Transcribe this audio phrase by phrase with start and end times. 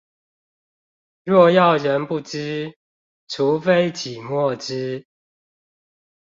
[1.23, 2.75] 若要人不知，
[3.27, 5.05] 除非擠墨汁